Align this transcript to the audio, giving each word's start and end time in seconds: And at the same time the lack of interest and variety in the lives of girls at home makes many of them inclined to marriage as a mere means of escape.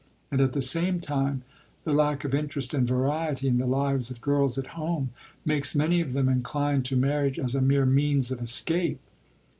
And 0.31 0.41
at 0.41 0.53
the 0.53 0.63
same 0.63 0.99
time 0.99 1.43
the 1.83 1.93
lack 1.93 2.25
of 2.25 2.33
interest 2.33 2.73
and 2.73 2.87
variety 2.87 3.47
in 3.47 3.59
the 3.59 3.67
lives 3.67 4.09
of 4.09 4.19
girls 4.19 4.57
at 4.57 4.65
home 4.73 5.11
makes 5.45 5.75
many 5.75 6.01
of 6.01 6.13
them 6.13 6.27
inclined 6.27 6.85
to 6.85 6.95
marriage 6.97 7.37
as 7.37 7.53
a 7.53 7.61
mere 7.61 7.85
means 7.85 8.31
of 8.31 8.41
escape. 8.41 8.99